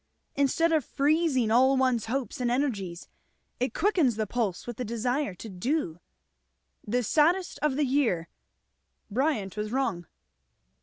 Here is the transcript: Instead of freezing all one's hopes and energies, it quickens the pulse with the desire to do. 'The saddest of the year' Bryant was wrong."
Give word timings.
Instead 0.35 0.71
of 0.71 0.83
freezing 0.83 1.51
all 1.51 1.77
one's 1.77 2.07
hopes 2.07 2.41
and 2.41 2.49
energies, 2.49 3.07
it 3.59 3.71
quickens 3.75 4.15
the 4.15 4.25
pulse 4.25 4.65
with 4.65 4.77
the 4.77 4.83
desire 4.83 5.35
to 5.35 5.47
do. 5.47 5.99
'The 6.87 7.03
saddest 7.03 7.59
of 7.59 7.75
the 7.75 7.85
year' 7.85 8.27
Bryant 9.11 9.55
was 9.55 9.71
wrong." 9.71 10.07